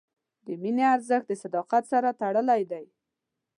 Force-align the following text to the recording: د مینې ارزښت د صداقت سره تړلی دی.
د 0.45 0.47
مینې 0.61 0.83
ارزښت 0.95 1.25
د 1.29 1.33
صداقت 1.43 1.83
سره 1.91 2.17
تړلی 2.21 2.61
دی. 2.71 2.85